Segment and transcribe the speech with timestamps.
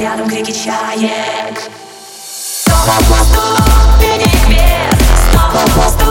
[0.00, 1.70] рядом крики чаек.
[2.64, 3.42] Снова пусто,
[4.00, 4.98] пикник вверх
[5.30, 6.03] Снова пусто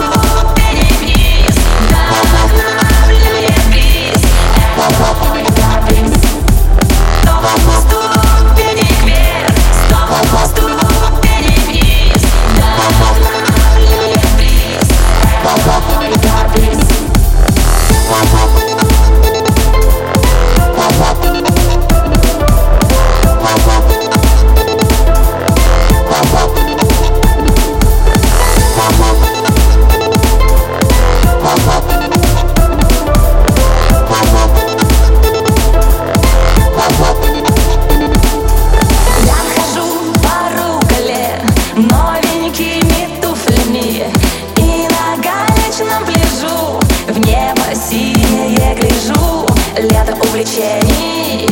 [50.54, 51.48] приключений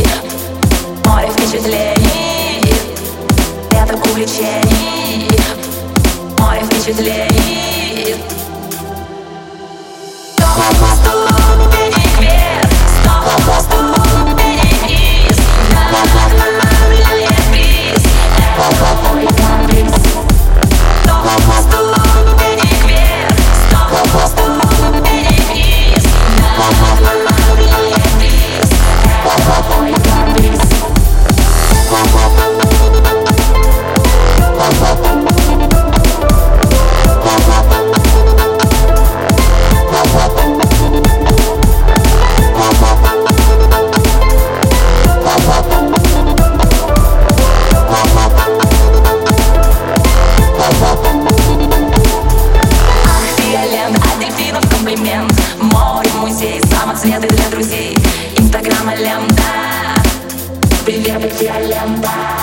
[1.05, 2.75] Море впечатлений.
[3.73, 5.29] Ветер увлечений.
[6.39, 7.42] Море впечатлений
[55.63, 57.97] Море, музей, самоцветы для друзей.
[58.37, 58.97] Инстаграм и
[60.85, 62.42] Привет, я лента